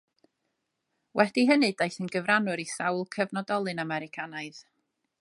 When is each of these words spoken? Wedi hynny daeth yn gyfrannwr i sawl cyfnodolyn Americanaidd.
Wedi 1.19 1.43
hynny 1.51 1.69
daeth 1.83 1.99
yn 2.05 2.11
gyfrannwr 2.17 2.65
i 2.65 2.67
sawl 2.73 3.05
cyfnodolyn 3.17 3.87
Americanaidd. 3.89 4.65